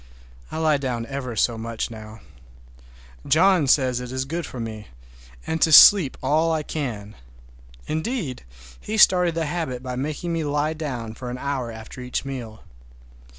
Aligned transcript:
I 0.51 0.57
lie 0.57 0.77
down 0.77 1.05
ever 1.05 1.35
so 1.35 1.59
much 1.59 1.91
now. 1.91 2.21
John 3.27 3.67
says 3.67 3.99
it 3.99 4.11
is 4.11 4.25
good 4.25 4.47
for 4.47 4.59
me, 4.59 4.87
and 5.45 5.61
to 5.61 5.71
sleep 5.71 6.17
all 6.23 6.51
I 6.51 6.63
can. 6.63 7.13
Indeed, 7.85 8.41
he 8.79 8.97
started 8.97 9.35
the 9.35 9.45
habit 9.45 9.83
by 9.83 9.95
making 9.95 10.33
me 10.33 10.43
lie 10.43 10.73
down 10.73 11.13
for 11.13 11.29
an 11.29 11.37
hour 11.37 11.71
after 11.71 12.01
each 12.01 12.25
meal. 12.25 12.63